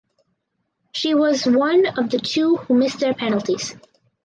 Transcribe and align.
She 0.93 1.13
was 1.13 1.45
one 1.45 1.85
of 1.85 2.09
the 2.09 2.17
two 2.17 2.55
who 2.55 2.73
missed 2.73 3.01
their 3.01 3.13
penalties. 3.13 3.75